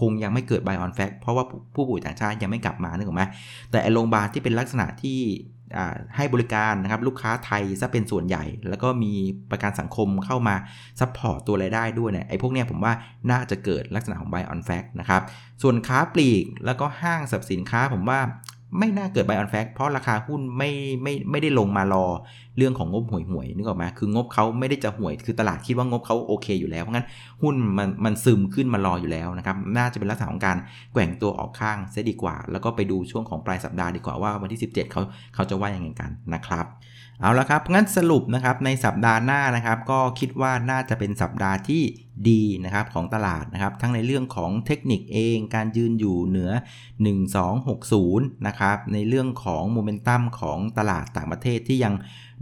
[0.00, 3.22] คงยังไม่เกิด buy on fact เพราะว่าผู้ป่วยต่างชาติยังไม่กลับมานึกออกไหม
[3.70, 5.18] แต่โรงพยาบาลที่เป็นลักษณะที่
[6.16, 9.12] ให้บริการนะครับลูกค้าไทยซะเป็นส่วนใหญ่ แล้วก็มี
[9.50, 10.56] ประกันสังคมเข้ามา
[11.00, 12.92] support ตัวรายได้ด้วยเนี่ยไอ้พวกเนี้ยผมว่า
[13.30, 15.22] น่าจะเกิดลักษณะของ buy on fact นะครับ
[15.62, 18.20] ส่วนค้าปลีกแล้วก็ห้างสรรพสินค้าผมว่า
[18.78, 20.70] ไม่น่าเกิด buy on fact เพราะราคาหุ้นไม่
[21.02, 22.04] ไม่ไม่ได้ลงมารอ
[22.56, 27.06] เรื่องของงบห่วยห่วยนึกออกไหมคืองบเขาไม่ได้จะห่วย คือตลาดคิดว่างบเขาโอเคอยู่แล้ว เพราะงั้น
[27.42, 30.56] หุ้นมันมันซึมขึ้นมารออยู่แล้วนะครับ น่าจะเป็นลักษณะของการ
[30.92, 35.02] แกว่งตัวออกข้างเสียดีกว่า แล้วก็ไปดูช่วงของปลายสัปดาห์ดีกว่าว่าวันที่ 17เขา
[35.34, 36.66] เขาจะว่ายังไงกันนะครับ
[37.20, 41.82] เอาละครับ งั้นสรุปนะครับในสัปดาห์หน้านะครับ ก็คิดว่าน่าจะเป็นสัปดาห์ที่
[42.28, 46.50] ดีนะครับของตลาดนะครับ ทั้งในเรื่องของเทคนิคเอง การยืนอยู่เหนือ
[47.28, 51.94] 1260 นะครับ ในเรื่องของโมเมนตัมของตลาดต่างประเทศที่ยัง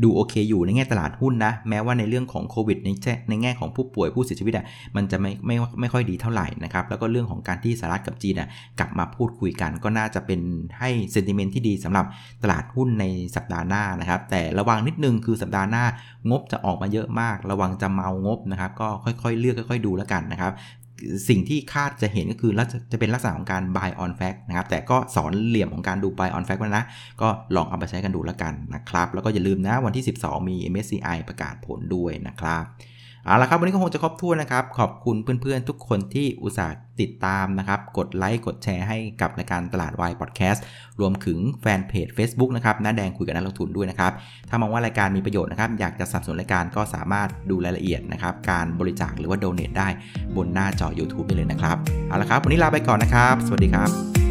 [0.03, 2.89] ดูโอเคอยู่ในแง่ตลาดหุ้นนะ แม้ว่าในเรื่องของโควิดใน
[3.29, 10.41] ในแง่ของผู้ป่วยผู้เสียชีวิตอะมันจะไม่ไม่ไม่ค่อยดีเท่าไหร่นะครับแล้วก็เรื่องของการที่สหรัฐกับจีนอะกลับมาพูดคุยกัน ก็น่าจะเป็น
[10.79, 12.07] ให้เซนติเมนต์ที่ดีสำหรับ
[12.43, 13.05] ตลาดหุ้นใน
[13.37, 15.85] สัปดาห์หน้านะครับ แต่ระวังนิดนึงคือสัปดาห์หน้า
[16.31, 20.53] งบจะออกมาเยอะมาก ระวังจะเมางบนะครับก็ค่อยๆ เลือกค่อย ๆ ดูแล้วกันนะครับ
[21.29, 22.53] สิ่งที่คาดจะเห็นก็คือ
[22.93, 26.85] จะเป็นลักษณะของการ buy on fact นะครับ แต่ก็สอนเหลี่ยมของการดู buy on fact นะ
[27.23, 32.65] ก็ลองเอาไปใช้กันดูแล้วกันนะครับ แล้วก็อย่าลืมนะวันที่ 12 มี MSCI ประกาศผลด้วยนะครับ
[33.27, 40.65] เอาละครับวันนี้ก็คงจะครบถ้วนนะครับ ขอบคุณเพื่อนๆ ทุกคนที่อุตส่าห์ติดตามนะครับ กดไลค์กดแชร์ให้กับรายการตลาดวายพอดแคสต์
[41.01, 44.13] รวมถึงแฟนเพจ Facebook นะครับน้าแดงคุยกับนักลงทุนด้วยนะครับ
[44.49, 49.89] ถ้ามองว่ารายการมีประโยชน์นะครับ อยากจะสนับสนุนรายการก็สามารถดูรายละเอียดนะครับ การบริจาคหรือว่าโดเน a ได้
[50.37, 51.77] บนหน้าจอ YouTube ได้เลยนะครับ
[52.09, 54.22] เอาละครับ วันนี้ลาไปก่อนนะครับ สวัสดีครับ